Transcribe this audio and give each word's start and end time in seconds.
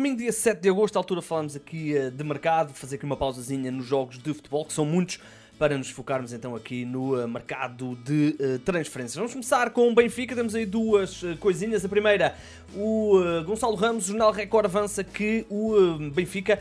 domingo, 0.00 0.16
dia 0.16 0.32
7 0.32 0.62
de 0.62 0.68
agosto, 0.70 0.96
à 0.96 0.98
altura 0.98 1.20
falamos 1.20 1.54
aqui 1.54 1.94
uh, 1.94 2.10
de 2.10 2.24
mercado, 2.24 2.72
fazer 2.72 2.96
aqui 2.96 3.04
uma 3.04 3.18
pausazinha 3.18 3.70
nos 3.70 3.84
jogos 3.84 4.16
de 4.16 4.32
futebol, 4.32 4.64
que 4.64 4.72
são 4.72 4.86
muitos, 4.86 5.20
para 5.58 5.76
nos 5.76 5.90
focarmos 5.90 6.32
então 6.32 6.56
aqui 6.56 6.86
no 6.86 7.22
uh, 7.22 7.28
mercado 7.28 7.94
de 7.96 8.34
uh, 8.40 8.58
transferências. 8.60 9.16
Vamos 9.16 9.32
começar 9.32 9.68
com 9.68 9.90
o 9.90 9.94
Benfica, 9.94 10.34
temos 10.34 10.54
aí 10.54 10.64
duas 10.64 11.22
coisinhas. 11.38 11.84
A 11.84 11.88
primeira, 11.90 12.34
o 12.74 13.20
Gonçalo 13.44 13.74
Ramos, 13.74 14.06
o 14.06 14.12
Jornal 14.12 14.32
Record 14.32 14.64
avança 14.64 15.04
que 15.04 15.44
o 15.50 15.98
Benfica 16.14 16.58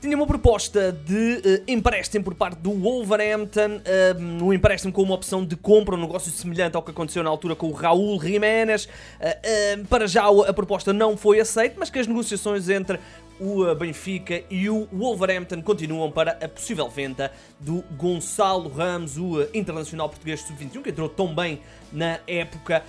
tinha 0.00 0.16
uma 0.16 0.26
proposta 0.26 0.92
de 0.92 1.14
uh, 1.14 1.62
empréstimo 1.68 2.24
por 2.24 2.34
parte 2.34 2.58
do 2.58 2.72
Wolverhampton, 2.72 3.76
uh, 3.76 4.44
um 4.44 4.52
empréstimo 4.52 4.92
com 4.92 5.02
uma 5.02 5.14
opção 5.14 5.44
de 5.44 5.54
compra, 5.56 5.94
um 5.94 6.00
negócio 6.00 6.32
semelhante 6.32 6.74
ao 6.76 6.82
que 6.82 6.90
aconteceu 6.90 7.22
na 7.22 7.28
altura 7.28 7.54
com 7.54 7.68
o 7.68 7.72
Raul 7.72 8.20
Jiménez. 8.20 8.86
Uh, 8.86 9.86
para 9.88 10.06
já 10.06 10.24
a 10.26 10.52
proposta 10.52 10.92
não 10.92 11.16
foi 11.16 11.40
aceita, 11.40 11.76
mas 11.78 11.90
que 11.90 11.98
as 11.98 12.06
negociações 12.06 12.68
entre 12.68 12.98
o 13.40 13.74
Benfica 13.74 14.44
e 14.50 14.68
o 14.68 14.86
Wolverhampton 14.92 15.62
continuam 15.62 16.10
para 16.12 16.32
a 16.32 16.48
possível 16.48 16.88
venda 16.88 17.32
do 17.58 17.82
Gonçalo 17.96 18.68
Ramos, 18.68 19.16
o 19.16 19.42
internacional 19.54 20.08
português 20.08 20.42
sub-21, 20.42 20.82
que 20.82 20.90
entrou 20.90 21.08
tão 21.08 21.34
bem 21.34 21.60
na 21.90 22.20
época. 22.26 22.84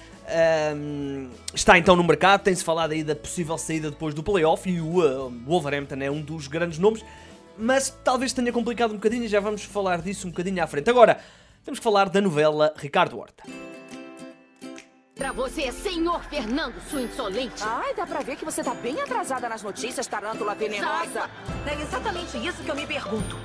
Um, 0.75 1.29
está 1.53 1.77
então 1.77 1.95
no 1.95 2.03
mercado, 2.03 2.41
tem-se 2.41 2.63
falado 2.63 2.91
aí 2.91 3.03
da 3.03 3.15
possível 3.15 3.57
saída 3.57 3.89
depois 3.89 4.13
do 4.13 4.21
playoff 4.21 4.69
e 4.69 4.79
o 4.81 4.99
uh, 4.99 5.29
Wolverhampton 5.45 5.95
é 6.01 6.11
um 6.11 6.21
dos 6.21 6.47
grandes 6.47 6.77
nomes, 6.77 7.03
mas 7.57 7.89
talvez 8.03 8.33
tenha 8.33 8.51
complicado 8.51 8.91
um 8.91 8.95
bocadinho 8.95 9.23
e 9.23 9.27
já 9.27 9.39
vamos 9.39 9.63
falar 9.63 10.01
disso 10.01 10.27
um 10.27 10.31
bocadinho 10.31 10.61
à 10.61 10.67
frente. 10.67 10.89
Agora, 10.89 11.19
temos 11.63 11.79
que 11.79 11.83
falar 11.83 12.09
da 12.09 12.19
novela 12.19 12.73
Ricardo 12.75 13.17
Horta. 13.17 13.70
Pra 15.21 15.31
você, 15.31 15.71
senhor 15.71 16.19
Fernando, 16.23 16.73
sua 16.89 16.99
insolente. 16.99 17.61
Ai, 17.61 17.93
dá 17.93 18.07
pra 18.07 18.21
ver 18.21 18.35
que 18.35 18.43
você 18.43 18.63
tá 18.63 18.73
bem 18.73 18.99
atrasada 18.99 19.47
nas 19.47 19.61
notícias, 19.61 20.07
tarântula 20.07 20.55
venenosa. 20.55 21.29
É 21.63 21.79
exatamente 21.79 22.43
isso 22.43 22.63
que 22.63 22.71
eu 22.71 22.75
me 22.75 22.87
pergunto. 22.87 23.37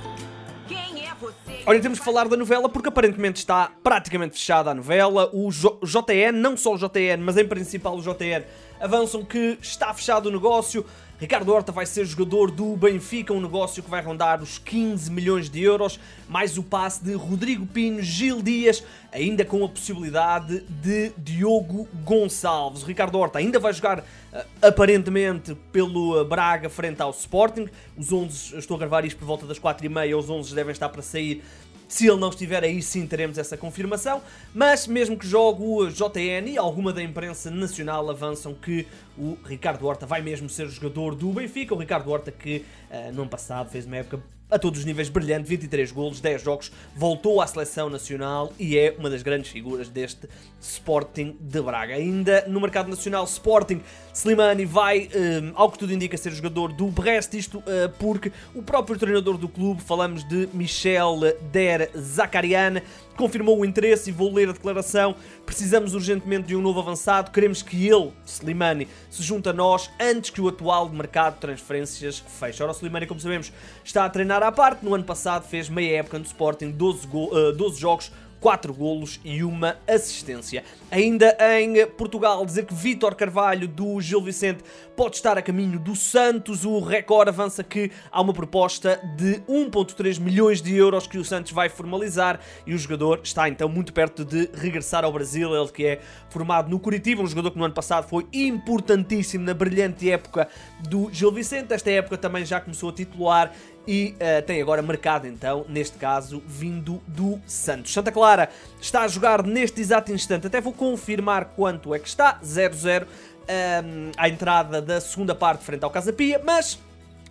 Quem 0.67 1.07
é 1.07 1.13
você? 1.13 1.61
Olha, 1.67 1.79
temos 1.79 1.99
que 1.99 2.03
falar 2.03 2.27
da 2.27 2.35
novela 2.35 2.67
porque 2.67 2.89
aparentemente 2.89 3.41
está 3.41 3.71
praticamente 3.83 4.33
fechada 4.39 4.71
a 4.71 4.73
novela. 4.73 5.29
O 5.31 5.51
JN, 5.51 6.31
não 6.33 6.57
só 6.57 6.73
o 6.73 6.77
JN, 6.79 7.21
mas 7.23 7.37
em 7.37 7.47
principal 7.47 7.95
o 7.95 8.01
JN, 8.01 8.43
avançam 8.79 9.23
que 9.23 9.57
está 9.61 9.93
fechado 9.93 10.27
o 10.27 10.31
negócio. 10.31 10.85
Ricardo 11.19 11.51
Horta 11.51 11.71
vai 11.71 11.87
ser 11.87 12.05
jogador 12.05 12.51
do 12.51 12.77
Benfica, 12.77 13.33
um 13.33 13.41
negócio 13.41 13.81
que 13.81 13.89
vai 13.89 14.03
rondar 14.03 14.39
os 14.39 14.59
15 14.59 15.09
milhões 15.09 15.49
de 15.49 15.63
euros, 15.63 15.99
mais 16.29 16.59
o 16.59 16.63
passe 16.63 17.03
de 17.03 17.13
Rodrigo 17.13 17.65
Pino, 17.65 18.03
Gil 18.03 18.43
Dias, 18.43 18.83
ainda 19.11 19.43
com 19.43 19.65
a 19.65 19.67
possibilidade 19.67 20.59
de 20.69 21.11
Diogo 21.17 21.87
Gonçalves. 22.03 22.83
Ricardo 22.83 23.17
Horta 23.17 23.39
ainda 23.39 23.57
vai 23.57 23.73
jogar 23.73 24.03
eh, 24.31 24.45
aparentemente 24.61 25.55
pelo 25.71 26.21
eh, 26.21 26.23
Braga 26.23 26.69
frente 26.69 27.01
ao 27.01 27.09
Sporting. 27.09 27.67
Os 27.97 28.13
11, 28.13 28.59
estou 28.59 28.75
a 28.75 28.79
gravar 28.79 29.03
isto 29.03 29.17
por 29.17 29.25
volta 29.25 29.47
das 29.47 29.59
4h30, 29.59 30.15
os 30.19 30.29
11 30.29 30.53
devem 30.53 30.71
estar 30.71 30.89
para 30.89 31.01
sair 31.01 31.43
se 31.87 32.07
ele 32.07 32.17
não 32.17 32.29
estiver 32.29 32.63
aí, 32.63 32.81
sim 32.81 33.07
teremos 33.07 33.37
essa 33.37 33.55
confirmação. 33.55 34.21
Mas 34.53 34.87
mesmo 34.87 35.17
que 35.17 35.27
jogue 35.27 35.63
o 35.63 35.89
JN 35.89 36.57
alguma 36.59 36.91
da 36.91 37.01
imprensa 37.01 37.49
nacional 37.49 38.09
avançam 38.09 38.53
que 38.53 38.85
o 39.17 39.37
Ricardo 39.45 39.85
Horta 39.85 40.05
vai 40.05 40.21
mesmo 40.21 40.49
ser 40.49 40.67
jogador 40.67 41.15
do 41.15 41.31
Benfica. 41.31 41.73
O 41.73 41.77
Ricardo 41.77 42.09
Horta 42.11 42.31
que 42.31 42.65
uh, 42.89 43.13
no 43.13 43.21
ano 43.21 43.29
passado 43.29 43.69
fez 43.69 43.85
uma 43.85 43.97
época 43.97 44.21
a 44.49 44.57
todos 44.57 44.79
os 44.79 44.85
níveis 44.85 45.09
brilhante, 45.09 45.47
23 45.49 45.91
golos, 45.91 46.21
10 46.21 46.41
jogos, 46.41 46.71
voltou 46.95 47.41
à 47.41 47.47
seleção 47.47 47.89
nacional 47.89 48.53
e 48.57 48.77
é 48.77 48.95
uma 48.97 49.09
das 49.09 49.21
grandes 49.21 49.51
figuras 49.51 49.89
deste 49.89 50.27
Sporting 50.61 51.35
de 51.39 51.61
Braga. 51.61 51.95
Ainda 51.95 52.45
no 52.47 52.61
mercado 52.61 52.89
nacional, 52.89 53.25
Sporting, 53.25 53.81
Slimani 54.13 54.65
vai, 54.65 55.09
um, 55.13 55.51
ao 55.53 55.69
que 55.69 55.77
tudo 55.77 55.91
indica, 55.91 56.15
ser 56.15 56.31
jogador 56.31 56.71
do 56.71 56.87
Brest, 56.87 57.33
isto 57.33 57.57
uh, 57.59 57.63
porque 57.99 58.31
o 58.55 58.63
próprio 58.63 58.97
treinador 58.97 59.37
do 59.37 59.49
clube, 59.49 59.81
falamos 59.81 60.23
de 60.23 60.47
Michel 60.53 61.19
Der 61.51 61.76
Zakarian, 61.97 62.81
confirmou 63.15 63.59
o 63.59 63.65
interesse 63.65 64.09
e 64.09 64.13
vou 64.13 64.33
ler 64.33 64.49
a 64.49 64.51
declaração. 64.51 65.15
Precisamos 65.45 65.93
urgentemente 65.93 66.47
de 66.47 66.55
um 66.55 66.61
novo 66.61 66.79
avançado. 66.79 67.31
Queremos 67.31 67.61
que 67.61 67.87
ele, 67.87 68.11
Slimani, 68.25 68.87
se 69.09 69.23
junte 69.23 69.49
a 69.49 69.53
nós 69.53 69.89
antes 69.99 70.29
que 70.29 70.41
o 70.41 70.47
atual 70.47 70.89
mercado 70.89 71.35
de 71.35 71.41
transferências 71.41 72.19
feche. 72.39 72.61
Ora, 72.61 72.71
o 72.71 72.75
Slimani, 72.75 73.05
como 73.05 73.19
sabemos, 73.19 73.51
está 73.83 74.05
a 74.05 74.09
treinar 74.09 74.43
à 74.43 74.51
parte. 74.51 74.83
No 74.83 74.93
ano 74.93 75.03
passado 75.03 75.47
fez 75.47 75.69
meia 75.69 75.99
época 75.99 76.19
no 76.19 76.25
Sporting, 76.25 76.71
12, 76.71 77.07
uh, 77.07 77.53
12 77.53 77.79
jogos, 77.79 78.11
4 78.39 78.73
golos 78.73 79.19
e 79.23 79.43
uma 79.43 79.77
assistência. 79.87 80.63
Ainda 80.91 81.35
em 81.59 81.85
Portugal, 81.87 82.45
dizer 82.45 82.65
que 82.65 82.73
Vítor 82.73 83.15
Carvalho 83.15 83.67
do 83.67 83.99
Gil 83.99 84.21
Vicente 84.21 84.63
pode 84.95 85.15
estar 85.15 85.37
a 85.37 85.41
caminho 85.41 85.79
do 85.79 85.95
Santos. 85.95 86.65
O 86.65 86.79
Record 86.79 87.29
avança 87.29 87.63
que 87.63 87.91
há 88.11 88.21
uma 88.21 88.33
proposta 88.33 88.99
de 89.15 89.41
1.3 89.49 90.19
milhões 90.19 90.61
de 90.61 90.75
euros 90.75 91.07
que 91.07 91.17
o 91.17 91.25
Santos 91.25 91.51
vai 91.51 91.69
formalizar 91.69 92.39
e 92.65 92.73
o 92.73 92.77
jogador 92.77 93.21
está 93.23 93.49
então 93.49 93.67
muito 93.67 93.91
perto 93.91 94.23
de 94.23 94.49
regressar 94.53 95.03
ao 95.03 95.11
Brasil. 95.11 95.55
Ele 95.55 95.71
que 95.71 95.85
é 95.85 95.99
formado 96.29 96.69
no 96.69 96.79
Curitiba, 96.79 97.21
um 97.21 97.27
jogador 97.27 97.51
que 97.51 97.57
no 97.57 97.65
ano 97.65 97.73
passado 97.73 98.07
foi 98.07 98.27
importantíssimo 98.31 99.43
na 99.43 99.53
brilhante 99.53 100.09
época 100.09 100.47
do 100.87 101.09
Gil 101.11 101.31
Vicente. 101.31 101.73
Esta 101.73 101.91
época 101.91 102.17
também 102.17 102.45
já 102.45 102.61
começou 102.61 102.89
a 102.89 102.93
titular 102.93 103.51
e 103.87 104.15
uh, 104.15 104.45
tem 104.45 104.61
agora 104.61 104.81
mercado 104.81 105.25
então, 105.25 105.65
neste 105.69 105.97
caso, 105.97 106.43
vindo 106.45 107.01
do 107.07 107.39
Santos. 107.47 107.93
Santa 107.93 108.11
Clara 108.11 108.49
está 108.81 109.03
a 109.03 109.07
jogar 109.07 109.43
neste 109.43 109.79
exato 109.79 110.11
instante, 110.11 110.47
até 110.47 110.59
vou 110.59 110.73
confirmar 110.73 111.53
quanto 111.55 111.95
é 111.95 111.99
que 111.99 112.07
está, 112.07 112.39
0-0 112.43 113.03
um, 113.03 113.07
ehm, 113.47 114.11
à 114.17 114.27
entrada 114.27 114.81
da 114.81 114.99
segunda 114.99 115.33
parte 115.33 115.63
frente 115.63 115.83
ao 115.83 115.89
Casa 115.89 116.11
Pia, 116.11 116.41
mas 116.43 116.77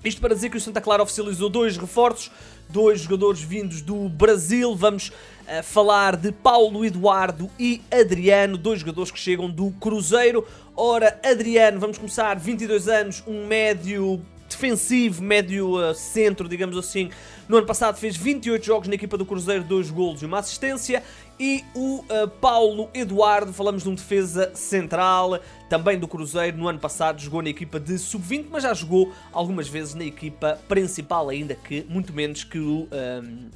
isto 0.03 0.21
para 0.21 0.35
dizer 0.35 0.51
que 0.51 0.57
o 0.57 0.61
Santa 0.61 0.81
Clara 0.81 1.03
oficializou 1.03 1.51
dois 1.51 1.77
reforços, 1.77 2.31
dois 2.69 3.01
jogadores 3.01 3.43
vindos 3.43 3.83
do 3.83 4.09
Brasil, 4.09 4.75
vamos 4.75 5.09
uh, 5.09 5.63
falar 5.63 6.17
de 6.17 6.33
Paulo 6.33 6.85
Eduardo 6.87 7.51
e 7.59 7.83
Adriano, 7.91 8.57
dois 8.57 8.81
jogadores 8.81 9.11
que 9.11 9.19
chegam 9.19 9.51
do 9.51 9.71
Cruzeiro. 9.73 10.47
Ora, 10.75 11.21
Adriano, 11.25 11.79
vamos 11.79 11.99
começar, 11.99 12.39
22 12.39 12.89
anos, 12.89 13.23
um 13.27 13.47
médio 13.47 14.23
defensivo, 14.57 15.23
médio 15.23 15.79
uh, 15.79 15.95
centro, 15.95 16.49
digamos 16.49 16.77
assim. 16.77 17.11
No 17.47 17.59
ano 17.59 17.67
passado 17.67 17.99
fez 17.99 18.17
28 18.17 18.65
jogos 18.65 18.89
na 18.89 18.95
equipa 18.95 19.17
do 19.19 19.27
Cruzeiro, 19.27 19.63
2 19.63 19.91
golos 19.91 20.23
e 20.23 20.27
uma 20.27 20.39
assistência. 20.39 21.03
E 21.39 21.63
o 21.75 21.99
uh, 21.99 22.27
Paulo 22.41 22.89
Eduardo, 22.95 23.53
falamos 23.53 23.83
de 23.83 23.91
um 23.91 23.95
defesa 23.95 24.51
central, 24.55 25.39
também 25.69 25.99
do 25.99 26.09
Cruzeiro. 26.09 26.57
No 26.57 26.67
ano 26.67 26.79
passado 26.79 27.21
jogou 27.21 27.43
na 27.43 27.51
equipa 27.51 27.79
de 27.79 27.99
sub-20, 27.99 28.47
mas 28.51 28.63
já 28.63 28.73
jogou 28.73 29.13
algumas 29.31 29.69
vezes 29.69 29.95
na 29.95 30.05
equipa 30.05 30.59
principal, 30.67 31.29
ainda 31.29 31.55
que 31.55 31.85
muito 31.89 32.13
menos 32.15 32.43
que 32.43 32.59
o, 32.59 32.85
um, 32.85 32.89
ehm, 32.91 33.51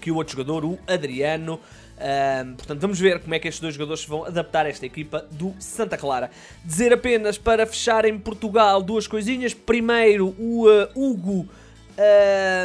que 0.00 0.10
o 0.10 0.16
outro 0.16 0.36
jogador, 0.36 0.64
o 0.64 0.78
Adriano. 0.86 1.58
Um, 1.96 2.54
portanto, 2.54 2.80
vamos 2.80 3.00
ver 3.00 3.20
como 3.20 3.34
é 3.34 3.38
que 3.38 3.48
estes 3.48 3.60
dois 3.60 3.74
jogadores 3.74 4.04
vão 4.04 4.24
adaptar 4.24 4.66
esta 4.66 4.84
equipa 4.84 5.26
do 5.30 5.54
Santa 5.58 5.96
Clara. 5.96 6.30
Dizer 6.64 6.92
apenas 6.92 7.38
para 7.38 7.66
fechar 7.66 8.04
em 8.04 8.18
Portugal 8.18 8.82
duas 8.82 9.06
coisinhas. 9.06 9.54
Primeiro, 9.54 10.34
o 10.38 10.66
uh, 10.66 10.88
Hugo. 10.94 11.48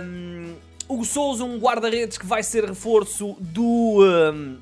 Um, 0.03 0.53
Hugo 0.89 1.05
Souza, 1.05 1.45
um 1.45 1.57
guarda-redes 1.57 2.17
que 2.17 2.25
vai 2.25 2.43
ser 2.43 2.65
reforço 2.65 3.37
do. 3.39 3.99
Um, 4.33 4.57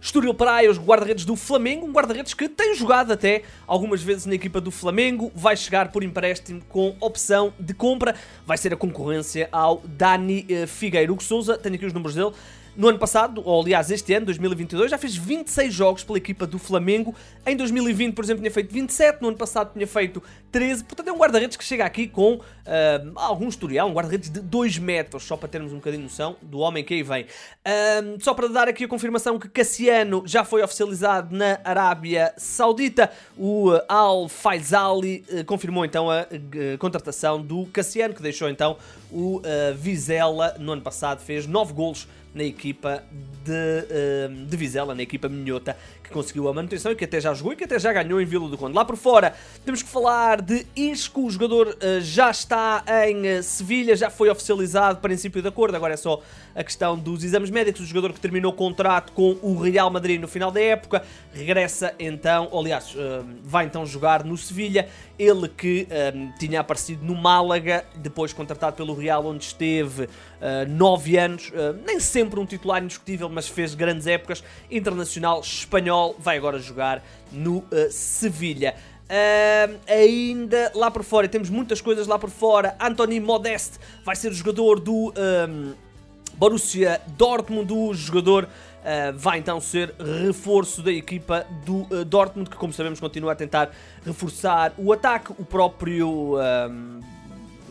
Estoril 0.00 0.32
Praia, 0.32 0.70
os 0.70 0.78
guarda-redes 0.78 1.24
do 1.24 1.34
Flamengo, 1.34 1.84
um 1.84 1.92
guarda-redes 1.92 2.32
que 2.32 2.48
tem 2.48 2.72
jogado 2.74 3.12
até 3.12 3.42
algumas 3.66 4.00
vezes 4.00 4.26
na 4.26 4.34
equipa 4.34 4.60
do 4.60 4.70
Flamengo, 4.70 5.30
vai 5.34 5.56
chegar 5.56 5.90
por 5.90 6.04
empréstimo 6.04 6.62
com 6.68 6.96
opção 7.00 7.52
de 7.58 7.74
compra, 7.74 8.14
vai 8.46 8.56
ser 8.56 8.72
a 8.72 8.76
concorrência 8.76 9.48
ao 9.50 9.82
Dani 9.84 10.46
uh, 10.48 10.66
Figueiredo. 10.68 11.12
Hugo 11.12 11.22
Souza, 11.22 11.58
tenho 11.58 11.74
aqui 11.74 11.84
os 11.84 11.92
números 11.92 12.14
dele, 12.14 12.30
no 12.76 12.88
ano 12.88 12.98
passado, 12.98 13.42
ou 13.44 13.62
aliás 13.62 13.90
este 13.90 14.14
ano, 14.14 14.26
2022, 14.26 14.90
já 14.90 14.98
fez 14.98 15.16
26 15.16 15.74
jogos 15.74 16.04
pela 16.04 16.18
equipa 16.18 16.46
do 16.46 16.58
Flamengo. 16.58 17.14
Em 17.44 17.56
2020, 17.56 18.14
por 18.14 18.24
exemplo, 18.24 18.42
tinha 18.42 18.50
feito 18.50 18.72
27, 18.72 19.20
no 19.20 19.28
ano 19.28 19.36
passado 19.36 19.72
tinha 19.72 19.86
feito 19.86 20.22
13. 20.52 20.84
Portanto, 20.84 21.08
é 21.08 21.12
um 21.12 21.18
guarda-redes 21.18 21.56
que 21.56 21.64
chega 21.64 21.84
aqui 21.84 22.06
com 22.06 22.34
uh, 22.34 22.42
algum 23.16 23.48
historial, 23.48 23.88
um 23.88 23.92
guarda-redes 23.92 24.30
de 24.30 24.40
2 24.40 24.78
metros, 24.78 25.24
só 25.24 25.36
para 25.36 25.48
termos 25.48 25.72
um 25.72 25.76
bocadinho 25.76 26.04
noção 26.04 26.36
do 26.40 26.58
homem 26.58 26.84
que 26.84 26.94
aí 26.94 27.02
vem. 27.02 27.24
Uh, 27.24 28.22
só 28.22 28.32
para 28.32 28.48
dar 28.48 28.68
aqui 28.68 28.84
a 28.84 28.88
confirmação 28.88 29.38
que 29.38 29.48
Cassiano 29.48 30.22
já 30.24 30.44
foi 30.44 30.62
oficializado 30.62 31.34
na 31.34 31.58
Arábia 31.64 32.32
Saudita. 32.36 33.10
O 33.36 33.70
Al 33.88 34.28
Faisali 34.28 35.24
uh, 35.30 35.44
confirmou 35.44 35.84
então 35.84 36.10
a 36.10 36.26
contratação 36.78 37.42
do 37.42 37.66
Cassiano, 37.66 38.14
que 38.14 38.22
deixou 38.22 38.48
então 38.48 38.76
o 39.10 39.40
Vizela 39.74 40.54
no 40.58 40.72
ano 40.72 40.82
passado, 40.82 41.20
fez 41.20 41.46
9 41.46 41.72
golos 41.72 42.06
na 42.34 42.44
equipa 42.44 43.02
de, 43.44 43.52
uh, 43.52 44.46
de 44.46 44.56
Vizela, 44.56 44.94
na 44.94 45.02
equipa 45.02 45.28
minhota, 45.28 45.76
que 46.02 46.10
conseguiu 46.10 46.48
a 46.48 46.54
manutenção 46.54 46.92
e 46.92 46.96
que 46.96 47.04
até 47.04 47.20
já 47.20 47.34
jogou 47.34 47.52
e 47.52 47.56
que 47.56 47.64
até 47.64 47.78
já 47.78 47.92
ganhou 47.92 48.20
em 48.20 48.24
Vila 48.24 48.48
do 48.48 48.56
Conde. 48.56 48.74
Lá 48.74 48.84
por 48.84 48.96
fora, 48.96 49.34
temos 49.64 49.82
que 49.82 49.88
falar 49.88 50.40
de 50.40 50.66
Isco, 50.74 51.22
o 51.22 51.30
jogador 51.30 51.68
uh, 51.68 52.00
já 52.00 52.30
está 52.30 52.84
em 53.06 53.38
uh, 53.38 53.42
Sevilha, 53.42 53.96
já 53.96 54.10
foi 54.10 54.30
oficializado, 54.30 55.00
princípio 55.00 55.42
de 55.42 55.48
acordo, 55.48 55.74
agora 55.74 55.94
é 55.94 55.96
só 55.96 56.22
a 56.54 56.64
questão 56.64 56.98
dos 56.98 57.22
exames 57.22 57.50
médicos, 57.50 57.82
o 57.82 57.84
jogador 57.84 58.12
que 58.12 58.20
terminou 58.20 58.52
o 58.52 58.54
contrato 58.54 59.12
com 59.12 59.36
o 59.42 59.60
Real 59.60 59.90
Madrid 59.90 60.20
no 60.20 60.26
final 60.26 60.50
da 60.50 60.60
época, 60.60 61.02
regressa 61.32 61.94
então, 61.98 62.48
aliás, 62.52 62.94
uh, 62.94 63.24
vai 63.42 63.66
então 63.66 63.84
jogar 63.86 64.24
no 64.24 64.36
Sevilha. 64.36 64.88
Ele 65.18 65.48
que 65.48 65.88
um, 66.14 66.30
tinha 66.38 66.60
aparecido 66.60 67.04
no 67.04 67.14
Málaga, 67.14 67.84
depois 67.96 68.32
contratado 68.32 68.76
pelo 68.76 68.94
Real, 68.94 69.26
onde 69.26 69.44
esteve 69.44 70.04
uh, 70.04 70.08
nove 70.68 71.16
anos, 71.16 71.48
uh, 71.48 71.76
nem 71.84 71.98
sempre 72.18 72.40
um 72.40 72.44
titular 72.44 72.82
indiscutível, 72.82 73.28
mas 73.28 73.46
fez 73.46 73.76
grandes 73.76 74.08
épocas. 74.08 74.42
Internacional 74.68 75.40
espanhol, 75.40 76.16
vai 76.18 76.36
agora 76.36 76.58
jogar 76.58 77.00
no 77.30 77.58
uh, 77.58 77.90
Sevilha. 77.90 78.74
Uh, 79.04 79.78
ainda 79.86 80.72
lá 80.74 80.90
por 80.90 81.04
fora, 81.04 81.28
temos 81.28 81.48
muitas 81.48 81.80
coisas 81.80 82.08
lá 82.08 82.18
por 82.18 82.28
fora. 82.28 82.76
Anthony 82.80 83.20
Modeste 83.20 83.78
vai 84.04 84.16
ser 84.16 84.32
o 84.32 84.34
jogador 84.34 84.80
do 84.80 85.14
um, 85.16 85.74
Borussia 86.34 87.00
Dortmund, 87.16 87.72
o 87.72 87.94
jogador 87.94 88.44
uh, 88.44 89.16
vai 89.16 89.38
então 89.38 89.60
ser 89.60 89.94
reforço 90.26 90.82
da 90.82 90.90
equipa 90.90 91.46
do 91.64 91.82
uh, 91.82 92.04
Dortmund, 92.04 92.50
que 92.50 92.56
como 92.56 92.72
sabemos 92.72 92.98
continua 92.98 93.30
a 93.30 93.36
tentar 93.36 93.70
reforçar 94.04 94.74
o 94.76 94.92
ataque. 94.92 95.32
O 95.38 95.44
próprio. 95.44 96.34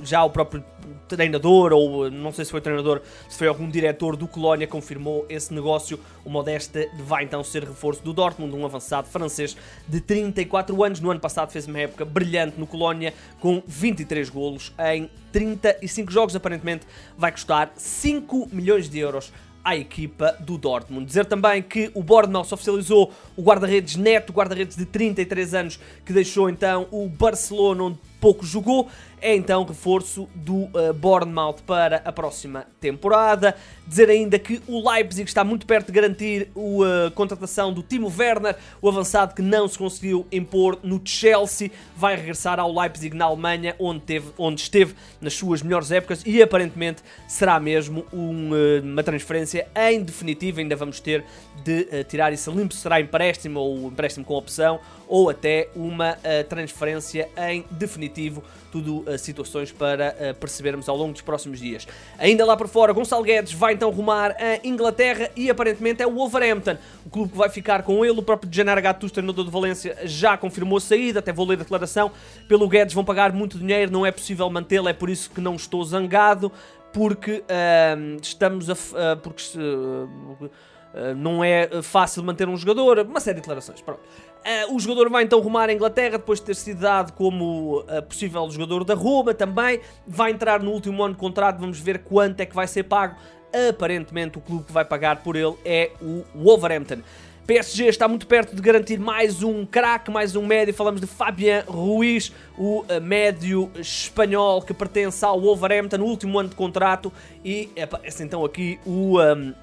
Já 0.03 0.23
o 0.23 0.29
próprio 0.29 0.63
treinador, 1.07 1.73
ou 1.73 2.11
não 2.11 2.31
sei 2.31 2.45
se 2.45 2.51
foi 2.51 2.61
treinador, 2.61 3.01
se 3.29 3.37
foi 3.37 3.47
algum 3.47 3.69
diretor 3.69 4.15
do 4.15 4.27
Colónia, 4.27 4.67
confirmou 4.67 5.25
esse 5.29 5.53
negócio. 5.53 5.99
O 6.25 6.29
Modeste 6.29 6.89
vai 6.99 7.23
então 7.23 7.43
ser 7.43 7.63
reforço 7.63 8.03
do 8.03 8.13
Dortmund, 8.13 8.55
um 8.55 8.65
avançado 8.65 9.07
francês 9.07 9.55
de 9.87 10.01
34 10.01 10.83
anos. 10.83 10.99
No 10.99 11.11
ano 11.11 11.19
passado 11.19 11.51
fez 11.51 11.67
uma 11.67 11.79
época 11.79 12.03
brilhante 12.05 12.59
no 12.59 12.67
Colónia, 12.67 13.13
com 13.39 13.61
23 13.65 14.29
golos 14.29 14.73
em 14.93 15.09
35 15.31 16.11
jogos. 16.11 16.35
Aparentemente 16.35 16.85
vai 17.17 17.31
custar 17.31 17.71
5 17.75 18.49
milhões 18.51 18.89
de 18.89 18.99
euros 18.99 19.31
à 19.67 19.75
equipa 19.75 20.31
do 20.39 20.57
Dortmund. 20.57 21.05
Dizer 21.05 21.25
também 21.25 21.61
que 21.61 21.91
o 21.93 22.01
Bournemouth 22.01 22.47
oficializou 22.53 23.11
o 23.35 23.41
guarda-redes 23.41 23.97
Neto, 23.97 24.31
guarda-redes 24.31 24.77
de 24.77 24.85
33 24.85 25.53
anos, 25.53 25.79
que 26.05 26.13
deixou 26.13 26.49
então 26.49 26.87
o 26.89 27.09
Barcelona, 27.09 27.83
onde 27.83 27.99
pouco 28.19 28.45
jogou 28.45 28.89
é 29.21 29.35
então 29.35 29.63
reforço 29.63 30.27
do 30.35 30.65
uh, 30.65 30.93
Bournemouth 30.93 31.57
para 31.65 32.01
a 32.05 32.11
próxima 32.11 32.65
temporada. 32.79 33.55
Dizer 33.85 34.09
ainda 34.09 34.37
que 34.37 34.61
o 34.67 34.89
Leipzig 34.89 35.27
está 35.27 35.43
muito 35.43 35.65
perto 35.65 35.87
de 35.87 35.93
garantir 35.93 36.49
a 36.55 36.59
uh, 36.59 36.85
eh, 36.85 37.09
contratação 37.11 37.71
do 37.71 37.81
Timo 37.81 38.13
Werner, 38.15 38.55
o 38.81 38.89
avançado 38.89 39.33
que 39.33 39.41
não 39.41 39.65
se 39.67 39.77
conseguiu 39.77 40.27
impor 40.29 40.77
no 40.83 41.01
Chelsea, 41.03 41.71
vai 41.95 42.17
regressar 42.17 42.59
ao 42.59 42.73
Leipzig 42.73 43.15
na 43.15 43.25
Alemanha, 43.25 43.75
onde, 43.79 44.01
teve, 44.01 44.27
onde 44.37 44.61
esteve 44.61 44.93
nas 45.21 45.33
suas 45.33 45.61
melhores 45.61 45.89
épocas 45.89 46.21
e 46.25 46.41
aparentemente 46.41 47.01
será 47.29 47.59
mesmo 47.61 48.05
um, 48.11 48.51
uh, 48.51 48.83
uma 48.83 49.03
transferência 49.03 49.67
em 49.73 50.03
definitivo. 50.03 50.59
Ainda 50.59 50.75
vamos 50.75 50.99
ter 50.99 51.23
de 51.63 52.03
tirar 52.03 52.31
isso 52.33 52.51
limpo, 52.51 52.73
será 52.73 52.99
empréstimo 52.99 53.59
ou 53.59 53.87
empréstimo 53.87 54.25
com 54.25 54.35
opção 54.35 54.79
ou 55.07 55.29
até 55.29 55.69
uma 55.75 56.17
transferência 56.49 57.29
em 57.49 57.65
tudo 58.71 58.99
uh, 58.99 59.17
situações 59.17 59.71
para 59.71 60.15
uh, 60.19 60.35
percebermos 60.35 60.87
ao 60.87 60.95
longo 60.95 61.13
dos 61.13 61.21
próximos 61.21 61.59
dias. 61.59 61.87
Ainda 62.17 62.45
lá 62.45 62.55
por 62.55 62.67
fora, 62.67 62.93
Gonçalo 62.93 63.23
Guedes 63.23 63.53
vai 63.53 63.73
então 63.73 63.89
rumar 63.89 64.35
a 64.39 64.67
Inglaterra 64.67 65.29
e 65.35 65.49
aparentemente 65.49 66.01
é 66.01 66.07
o 66.07 66.13
Wolverhampton, 66.13 66.77
o 67.05 67.09
clube 67.09 67.31
que 67.31 67.37
vai 67.37 67.49
ficar 67.49 67.83
com 67.83 68.03
ele. 68.03 68.19
O 68.19 68.23
próprio 68.23 68.51
Gennaro 68.51 68.81
Gattuso, 68.81 69.13
treinador 69.13 69.45
de 69.45 69.51
Valência, 69.51 69.97
já 70.03 70.37
confirmou 70.37 70.77
a 70.77 70.81
saída, 70.81 71.19
até 71.19 71.31
vou 71.33 71.45
ler 71.45 71.55
a 71.55 71.57
declaração. 71.57 72.11
Pelo 72.47 72.67
Guedes 72.67 72.93
vão 72.93 73.03
pagar 73.03 73.31
muito 73.31 73.57
dinheiro, 73.57 73.91
não 73.91 74.05
é 74.05 74.11
possível 74.11 74.49
mantê-lo, 74.49 74.87
é 74.89 74.93
por 74.93 75.09
isso 75.09 75.29
que 75.29 75.41
não 75.41 75.55
estou 75.55 75.83
zangado, 75.83 76.51
porque 76.93 77.43
uh, 77.43 78.17
estamos 78.21 78.69
a... 78.69 78.75
porque 79.21 79.41
não 81.15 81.43
é 81.43 81.69
fácil 81.83 82.23
manter 82.23 82.47
um 82.49 82.57
jogador, 82.57 82.99
uma 82.99 83.19
série 83.19 83.35
de 83.35 83.41
declarações, 83.41 83.81
pronto. 83.81 83.99
Uh, 84.47 84.73
o 84.73 84.79
jogador 84.79 85.09
vai 85.09 85.25
então 85.25 85.41
rumar 85.41 85.69
à 85.69 85.73
Inglaterra 85.73 86.11
depois 86.11 86.39
de 86.39 86.45
ter 86.45 86.55
sido 86.55 86.79
dado 86.79 87.11
como 87.11 87.81
uh, 87.81 88.01
possível 88.03 88.49
jogador 88.49 88.85
da 88.85 88.93
Roma 88.93 89.33
também. 89.33 89.81
Vai 90.07 90.31
entrar 90.31 90.63
no 90.63 90.71
último 90.71 91.03
ano 91.03 91.15
de 91.15 91.19
contrato, 91.19 91.59
vamos 91.59 91.81
ver 91.81 91.99
quanto 91.99 92.39
é 92.39 92.45
que 92.45 92.55
vai 92.55 92.65
ser 92.65 92.83
pago. 92.83 93.17
Aparentemente 93.69 94.37
o 94.37 94.41
clube 94.41 94.63
que 94.63 94.71
vai 94.71 94.85
pagar 94.85 95.17
por 95.17 95.35
ele 95.35 95.53
é 95.65 95.91
o 96.01 96.23
Wolverhampton. 96.33 96.99
PSG 97.45 97.87
está 97.87 98.07
muito 98.07 98.25
perto 98.25 98.55
de 98.55 98.61
garantir 98.61 98.97
mais 98.97 99.43
um 99.43 99.65
craque, 99.65 100.09
mais 100.09 100.33
um 100.33 100.45
médio. 100.45 100.73
Falamos 100.73 101.01
de 101.01 101.07
Fabian 101.07 101.65
Ruiz, 101.67 102.31
o 102.57 102.83
uh, 102.83 103.01
médio 103.01 103.69
espanhol 103.75 104.61
que 104.61 104.73
pertence 104.73 105.25
ao 105.25 105.41
Wolverhampton 105.41 105.97
no 105.97 106.05
último 106.05 106.39
ano 106.39 106.47
de 106.47 106.55
contrato. 106.55 107.11
E 107.43 107.69
aparece 107.81 108.23
então 108.23 108.45
aqui 108.45 108.79
o. 108.85 109.19
Um, 109.19 109.53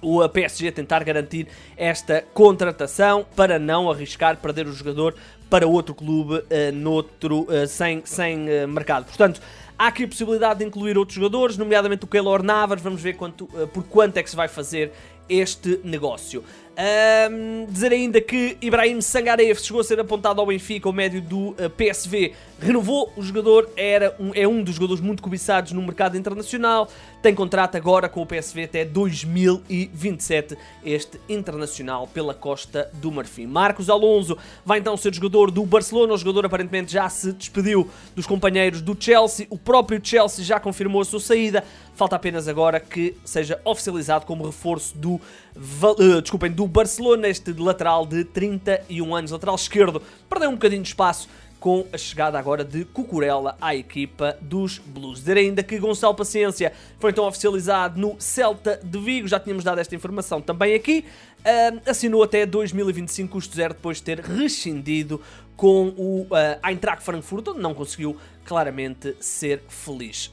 o 0.00 0.26
PSG 0.28 0.72
tentar 0.72 1.02
garantir 1.04 1.48
esta 1.76 2.24
contratação 2.34 3.26
para 3.36 3.58
não 3.58 3.90
arriscar 3.90 4.36
perder 4.36 4.66
o 4.66 4.72
jogador 4.72 5.14
para 5.48 5.66
outro 5.66 5.94
clube 5.94 6.34
uh, 6.34 6.44
noutro, 6.74 7.42
uh, 7.42 7.66
sem, 7.66 8.02
sem 8.04 8.46
uh, 8.48 8.68
mercado. 8.68 9.06
Portanto, 9.06 9.40
há 9.78 9.86
aqui 9.86 10.04
a 10.04 10.08
possibilidade 10.08 10.60
de 10.60 10.66
incluir 10.66 10.98
outros 10.98 11.16
jogadores, 11.16 11.56
nomeadamente 11.56 12.04
o 12.04 12.08
Keylor 12.08 12.42
Navas, 12.42 12.80
vamos 12.80 13.00
ver 13.00 13.14
quanto, 13.14 13.46
por 13.72 13.84
quanto 13.84 14.16
é 14.18 14.22
que 14.22 14.30
se 14.30 14.36
vai 14.36 14.48
fazer 14.48 14.92
este 15.28 15.80
negócio. 15.84 16.42
Um, 16.78 17.66
dizer 17.68 17.90
ainda 17.90 18.20
que 18.20 18.56
Ibrahim 18.60 19.00
Sangarev 19.00 19.58
chegou 19.58 19.80
a 19.80 19.84
ser 19.84 19.98
apontado 19.98 20.40
ao 20.40 20.46
Benfica, 20.46 20.88
o 20.88 20.92
médio 20.92 21.20
do 21.20 21.48
uh, 21.48 21.68
PSV, 21.76 22.34
renovou 22.60 23.12
o 23.16 23.22
jogador, 23.22 23.68
era 23.76 24.14
um, 24.20 24.30
é 24.32 24.46
um 24.46 24.62
dos 24.62 24.76
jogadores 24.76 25.02
muito 25.02 25.20
cobiçados 25.20 25.72
no 25.72 25.82
mercado 25.82 26.16
internacional, 26.16 26.88
tem 27.20 27.34
contrato 27.34 27.76
agora 27.76 28.08
com 28.08 28.22
o 28.22 28.26
PSV 28.26 28.62
até 28.62 28.84
2027, 28.84 30.56
este 30.84 31.20
internacional 31.28 32.06
pela 32.06 32.32
Costa 32.32 32.88
do 32.94 33.10
Marfim. 33.10 33.46
Marcos 33.46 33.90
Alonso 33.90 34.38
vai 34.64 34.78
então 34.78 34.96
ser 34.96 35.12
jogador 35.12 35.50
do 35.50 35.66
Barcelona, 35.66 36.14
o 36.14 36.18
jogador 36.18 36.46
aparentemente 36.46 36.92
já 36.92 37.08
se 37.08 37.32
despediu 37.32 37.90
dos 38.14 38.24
companheiros 38.24 38.80
do 38.80 38.96
Chelsea, 38.98 39.48
o 39.50 39.58
próprio 39.58 40.00
Chelsea 40.00 40.44
já 40.44 40.60
confirmou 40.60 41.02
a 41.02 41.04
sua 41.04 41.18
saída, 41.18 41.64
falta 41.96 42.14
apenas 42.14 42.46
agora 42.46 42.78
que 42.78 43.16
seja 43.24 43.60
oficializado 43.64 44.24
como 44.26 44.46
reforço 44.46 44.96
do, 44.96 45.14
uh, 45.14 46.22
desculpem, 46.22 46.52
do 46.52 46.67
Barcelona, 46.68 47.28
este 47.28 47.52
lateral 47.52 48.06
de 48.06 48.24
31 48.24 49.14
anos, 49.14 49.30
lateral 49.30 49.54
esquerdo, 49.54 50.02
perdeu 50.28 50.50
um 50.50 50.54
bocadinho 50.54 50.82
de 50.82 50.88
espaço 50.88 51.28
com 51.60 51.86
a 51.92 51.98
chegada 51.98 52.38
agora 52.38 52.64
de 52.64 52.84
Cucurella 52.84 53.56
à 53.60 53.74
equipa 53.74 54.36
dos 54.40 54.78
Blues. 54.78 55.18
Dizer 55.18 55.36
ainda 55.36 55.62
que 55.62 55.78
Gonçalo 55.78 56.14
Paciência 56.14 56.72
foi 56.98 57.10
então 57.10 57.24
oficializado 57.26 58.00
no 58.00 58.16
Celta 58.18 58.80
de 58.82 58.98
Vigo, 58.98 59.26
já 59.26 59.40
tínhamos 59.40 59.64
dado 59.64 59.80
esta 59.80 59.94
informação 59.94 60.40
também 60.40 60.74
aqui, 60.74 61.04
uh, 61.40 61.90
assinou 61.90 62.22
até 62.22 62.46
2025 62.46 63.32
custo 63.32 63.56
zero 63.56 63.74
depois 63.74 63.98
de 63.98 64.04
ter 64.04 64.20
rescindido 64.20 65.20
com 65.56 65.88
o 65.96 66.22
uh, 66.22 66.68
Eintracht 66.68 67.02
Frankfurt, 67.02 67.48
onde 67.48 67.60
não 67.60 67.74
conseguiu 67.74 68.16
claramente 68.44 69.16
ser 69.20 69.62
feliz. 69.68 70.32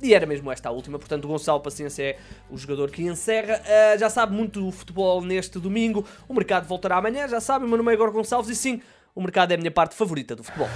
E 0.00 0.14
era 0.14 0.26
mesmo 0.26 0.50
esta 0.50 0.68
a 0.68 0.72
última, 0.72 0.98
portanto 0.98 1.28
Gonçalo 1.28 1.60
Paciência 1.60 2.02
é 2.02 2.18
o 2.50 2.56
jogador 2.56 2.90
que 2.90 3.02
encerra. 3.02 3.60
Uh, 3.60 3.98
já 3.98 4.08
sabe 4.10 4.34
muito 4.34 4.60
do 4.60 4.72
futebol 4.72 5.20
neste 5.20 5.58
domingo, 5.58 6.04
o 6.26 6.34
mercado 6.34 6.66
voltará 6.66 6.96
amanhã, 6.96 7.28
já 7.28 7.38
sabe, 7.38 7.66
o 7.66 7.68
meu 7.68 7.76
nome 7.76 7.92
é 7.92 7.94
Igor 7.94 8.10
Gonçalves 8.10 8.50
e 8.50 8.56
sim, 8.56 8.80
o 9.14 9.20
mercado 9.20 9.52
é 9.52 9.54
a 9.54 9.58
minha 9.58 9.70
parte 9.70 9.94
favorita 9.94 10.34
do 10.34 10.42
futebol. 10.42 10.68